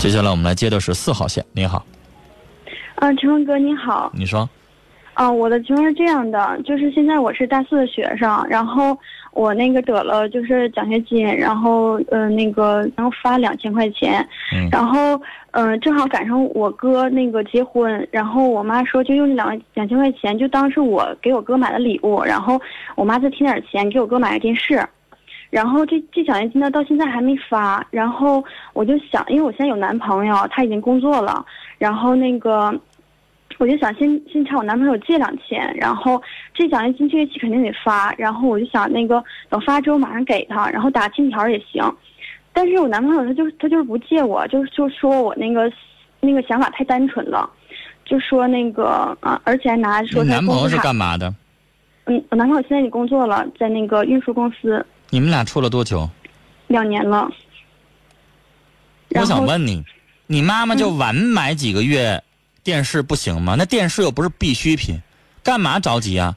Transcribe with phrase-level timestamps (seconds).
[0.00, 1.84] 接下来我们来接的是四号线，你好，
[2.94, 4.10] 啊，陈文哥你好。
[4.14, 4.48] 你说，
[5.12, 8.98] 啊，我的情况是这样的，就是现在我是大四的学生，然后
[9.32, 22.58] 我那个得了就是奖学金，然后呃那个然后发两千块钱，嗯然后嗯、呃正好赶上我哥那个结婚，然后我妈说就用这两两千块钱就当是我给我哥买的礼物，然后
[22.96, 24.82] 我妈再添点钱给我哥买个电视。
[25.50, 27.84] 然后这这奖学金呢，到现在还没发。
[27.90, 28.42] 然后
[28.72, 31.44] 我就想，因为我现在有男朋友，他已经工作了，
[31.76, 32.72] 然后那个，
[33.58, 36.22] 我就想先先朝我男朋友借两千，然后
[36.54, 38.14] 这奖学金这个期肯定得发。
[38.16, 41.82] 然后我就想那个等发之后马上给他，然后打欠条也行。
[42.52, 45.70] 但是我男朋友他就他就是不借我，就是就说我那个
[46.20, 47.48] 那个想法太单纯了，
[48.04, 51.34] 就说那个啊，而且还拿说他男朋友是干嘛的？
[52.06, 56.08] 嗯，我男朋友现在已工作了，在那个运输公司你们俩处了多久？
[56.68, 57.28] 两年了。
[59.10, 59.84] 我想问你，
[60.28, 62.22] 你妈妈就晚买几个月
[62.62, 63.56] 电视不行吗？
[63.58, 65.00] 那电视又不是必需品，
[65.42, 66.36] 干嘛着急啊？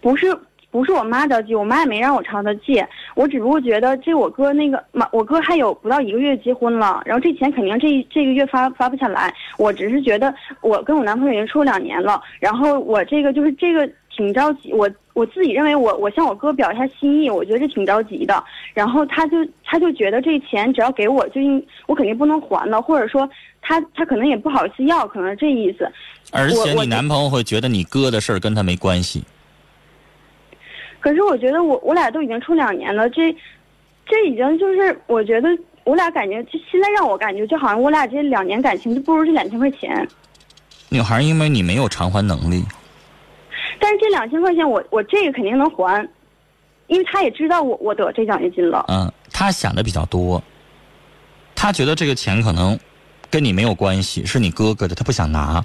[0.00, 0.34] 不是
[0.70, 23.28] 不是我妈着急，我妈也没让我朝她借，我只不过觉得这我哥那个妈，我哥还有不到一个月结婚了，然后这钱肯定这这个月发发不下来，我只是觉得我跟我男朋友已经处两年了，然后我这个就是这个挺着急，我我自己认为我我向我哥表一下心意，我觉得这挺着急的，然后他就他就觉得这钱只要给我就应我肯定不能还了，或者说
[23.60, 25.90] 他他可能也不好意思要，可能是这意思。
[26.32, 29.22] 而且你男朋友会觉得你哥的事儿跟他没关系。
[30.98, 33.30] 可是我觉得我我俩都已经处两年了，这
[34.06, 35.48] 这已经就是我觉得
[35.84, 40.08] 我俩感觉，就现在让我感觉就好像我俩这两年感情就不如这两千块钱。
[40.88, 42.81] 女孩，因为你没有偿还能力，但
[43.92, 46.08] 是这两千块钱我我这个肯定能还，
[46.86, 48.84] 因为他也知道我我得这奖学金了。
[48.88, 50.42] 嗯，他想的比较多，
[51.54, 52.78] 他觉得这个钱可能
[53.30, 55.64] 跟你没有关系，是你哥哥的，他不想拿。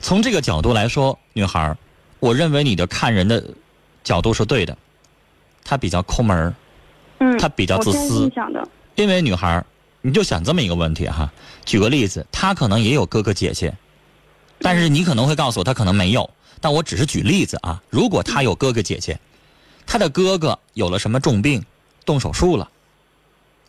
[0.00, 1.74] 从这个角度来说，女孩，
[2.20, 3.42] 我认为你的看人的
[4.02, 4.76] 角度是对的，
[5.64, 6.54] 他比较抠门儿
[7.20, 8.68] 嗯，他比较自私想的。
[8.96, 9.66] 因为女孩儿，
[10.02, 11.32] 你就想这么一个问题哈。
[11.64, 13.74] 举个例子，他可能也有哥哥姐姐，
[14.60, 16.28] 但是你可能会告诉我他可能没有。
[16.60, 17.82] 但我只是举例子啊。
[17.90, 19.18] 如果他有哥哥姐姐，
[19.86, 21.62] 他的哥哥有了什么重病，
[22.06, 22.68] 动手术了，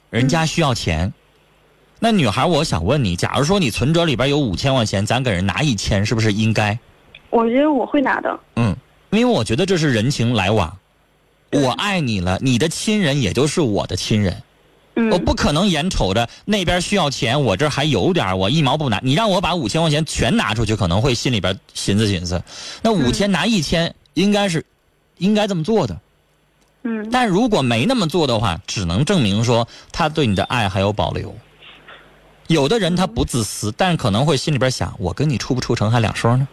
[0.10, 1.12] 人家需要钱，
[2.00, 6.78] 那女孩，我想问你，假如说你存折里边有五千块钱，咱给人拿一千，是不是应该？
[7.30, 8.40] 我觉得我会拿的。
[8.56, 8.74] 嗯，
[9.10, 10.78] 因为我觉得这是人情来往，
[11.52, 14.42] 我爱你了，你的亲人也就是我的亲人。
[14.96, 19.00] 嗯，我不可能眼瞅着那边需要钱，我这还有点儿我一毛不拿。
[19.04, 22.42] 你让我把五千块钱全拿出去，可能会心里边寻思寻思。
[22.82, 24.66] 那五千拿一千，应该是
[25.18, 26.00] 应该这么做的。
[26.88, 31.36] 嗯但如果没那么做的话，只能证明说他对你的爱还有保留。
[32.48, 36.48] 有的人他不自私，但可能会心里边想：我跟你处不处成还两说呢？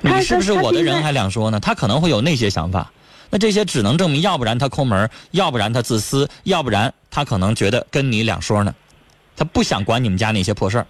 [0.00, 1.60] 你是不是我的人还两说呢？
[1.60, 2.90] 他可能会有那些想法。
[3.30, 8.74] 那这些只能证明，要不然他抠门，要不然他自私，要不然他可能觉得跟你两说呢，
[9.36, 10.86] 他不想管你们家那些破事儿。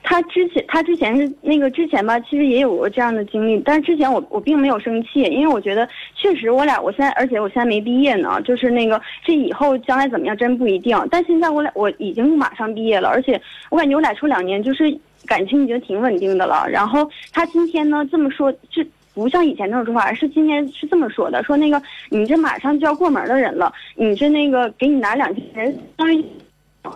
[0.00, 10.96] 他之前他之前是那个之前吧，其实也有过这样的经历，但是之前我我并没有生气，因为我觉得确实我俩我现在而且我现在没毕业呢，就是那个这以后将来怎么样真不一定。
[11.10, 14.84] 但现在我俩我已经马上毕业了，而且我感觉我俩处两年就是
[15.26, 16.66] 感情已经挺稳定的了。
[16.68, 18.86] 然后他今天呢这么说，这
[19.22, 26.24] 不像以前那种说法，而是今天是这么说的，说那个你这马上就要过门的人了，你这那个给你拿两千人，相当于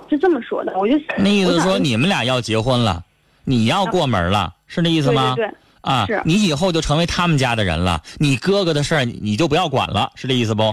[0.09, 3.05] 是这么说的，我就那意思说你们俩要结婚了，
[3.45, 5.35] 你要过门了，是那意思吗？
[5.35, 5.57] 对对对。
[5.83, 10.73] 啊，你以后就成为他们家的人了，你哥哥的事儿你你就不要管了，是这意思不？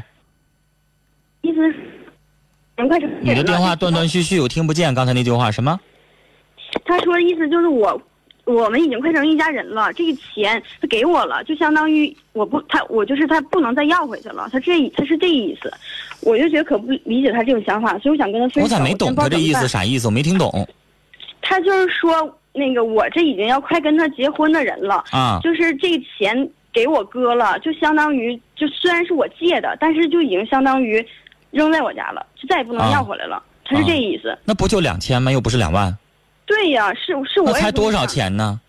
[1.42, 1.62] 意思
[3.22, 5.80] 你的电话断断续续，我听不见刚才那句话什么？
[6.86, 8.00] 他说的意思就是我，
[8.54, 15.72] 我们已经快成一家人了，这个钱他给我了，就相当于我不他我就是他不能再要回去了，他这他是这意思，
[16.22, 18.62] 我就觉得可不理解他这种想法，所以我想跟他分手。
[18.62, 20.08] 我咋没懂他这意思啥意思？
[20.08, 20.68] 我没听懂
[21.42, 22.12] 他就是说
[22.54, 25.40] 那个我这已经要快跟他结婚的人了，啊。
[25.44, 31.06] 就是这个钱给我哥了，就相当于就虽然是我借的，但是就已经相当于
[31.52, 33.42] 扔在我家了，就再也不能啊要回来了。
[33.64, 34.36] 他是这意思。
[34.44, 35.32] 那不就两千吗？
[35.32, 35.96] 又不是两万，
[36.50, 38.60] 对呀，是是我那才多少钱呢？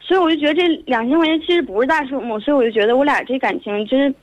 [0.00, 4.14] 所以我就觉得这两千块钱其实不是大数目，所以我就觉得我俩这感情真是，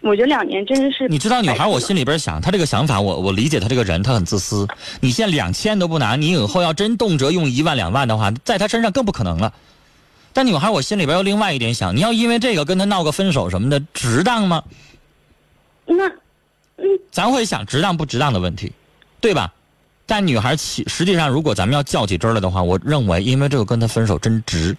[0.00, 1.08] 我觉得两年真的是。
[1.08, 4.68] 你知道女孩，我心里边想，她这个想法，我我理解她这个人，她很自私。
[5.00, 9.52] 你现在两千都不拿，你以后要真动辄用一万两万的话，在她身上更不可能了。
[10.34, 14.62] 但女孩，我心里边又另外一点想，你要因为这个跟她闹个分手什么的，值当吗？
[15.86, 16.06] 那
[16.76, 18.72] 嗯咱会想值当不值当的问题，
[19.20, 19.52] 对吧？
[20.10, 24.76] 但女孩其实际上，如果咱们要较起真来的话，我认为，因为这个跟他分手真值，因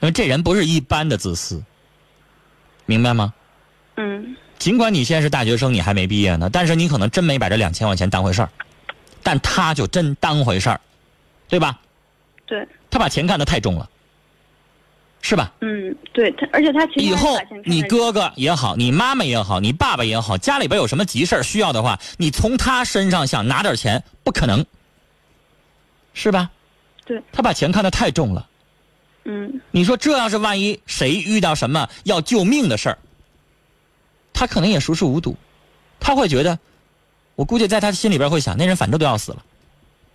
[0.00, 1.62] 为这人不是一般的自私，
[2.86, 3.32] 明白吗？
[3.94, 4.36] 嗯。
[4.58, 8.50] 尽管你现在是大学生，你还没毕业呢，但是你可能真没把这两千块钱当回事儿，
[9.22, 10.80] 但他就真当回事儿，
[11.48, 11.78] 对吧？
[12.46, 13.88] 对，他把钱看得太重了，
[15.28, 15.52] 是吧？
[15.60, 24.64] 嗯对，他而且他其实以后你哥哥也好，你妈妈也好，你爸爸也好，家里边有什么急事儿需要的话，你从他身上想拿点钱，不可能，
[26.14, 26.48] 是吧？
[27.04, 28.46] 对，他把钱看得太重了。
[29.24, 32.98] 嗯你说这要是万一谁遇到什么要救命的事儿，
[34.32, 35.36] 他可能也熟视无睹，
[35.98, 36.56] 他会觉得，
[37.34, 39.42] 我估计在他心里边会想，那人反正都要死了，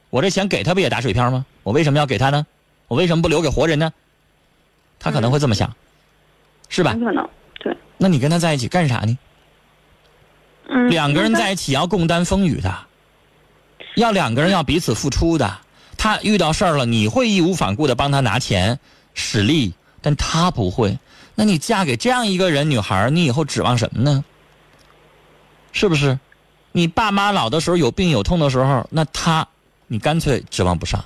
[0.09, 1.45] 我这钱给他不也打水漂吗？
[1.63, 2.47] 我为什么要给他呢？
[2.87, 3.91] 我为什么不留给活人呢？
[5.01, 5.75] 他可能会这么想，
[6.69, 7.03] 是吧很？
[7.03, 7.27] 可能
[7.59, 9.17] 对，那你跟他在一起干啥呢？
[10.69, 12.73] 嗯两个人在一起要共担风雨的，
[13.95, 15.57] 要两个人要彼此付出的。
[15.97, 18.79] 他遇到事儿了，你会义无反顾的帮他拿钱
[19.13, 20.97] 使力，但他不会。
[21.35, 24.23] 那你嫁给这样一个人，女孩，你以后指望什么呢？
[25.73, 26.19] 是不是？
[26.71, 29.47] 你爸妈老的时候有病有痛的时候，那他
[29.87, 31.03] 你干脆指望不上。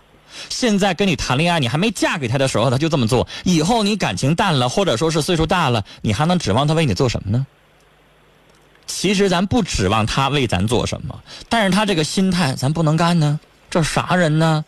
[0.50, 3.28] 现在跟你谈恋爱，你还没嫁给他的时候，他就这么做。
[3.44, 7.46] 以后你感情淡了，或者说是岁数大了，你还能指望他为你做什么呢？
[8.88, 13.40] 其实咱不指望他为咱做什么，但是他这个心态咱不能干呢。
[13.70, 14.64] 这啥人呢？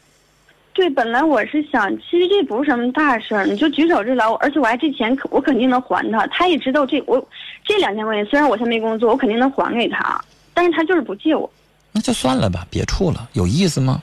[0.74, 7.20] 对，本来我是想，其实这不是什么大事儿，你就举手之劳，而且我还这钱我肯定能还他，他也知道这我
[7.64, 10.24] 这两千块钱，虽然我现在没工作，我肯定能还给他，
[10.54, 11.50] 但是他就是不借我。
[11.92, 14.02] 那就算了吧，别处了，有意思吗？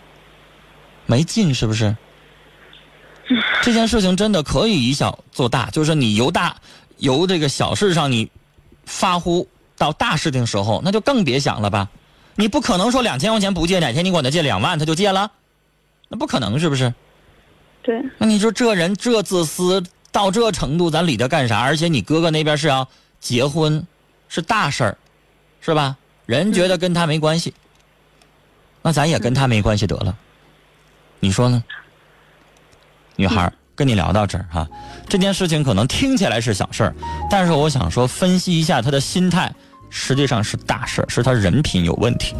[1.07, 1.97] 没劲是不是？
[3.63, 6.57] 这件事情真的可以以小做大，就是你由大
[6.99, 8.31] 由这个小事上你
[8.85, 9.49] 发乎
[9.79, 11.89] 到大事情时候，那就更别想了吧。
[12.37, 15.31] 你不可能说两千块钱不借，哪天你管他借两万，他就借了，
[16.09, 16.93] 那不可能是不是？
[17.83, 21.61] 对，那你说这人这自私到这程度，咱理他干啥？
[21.61, 22.87] 而且你哥哥那边是要
[23.21, 23.87] 结婚，
[24.29, 24.99] 是大事儿，
[25.61, 25.97] 是吧？
[26.27, 27.55] 人觉得跟他没关系，
[28.83, 30.17] 那咱也跟他没关系得了。
[31.25, 31.65] 你说呢？
[33.17, 34.69] 女孩，跟你聊到这儿哈、
[35.09, 36.95] 这件事情可能听起来是小事儿，
[37.31, 39.51] 但是我想说，分析一下他的心态，
[39.89, 42.35] 实际上是大事儿，是他人品有问题。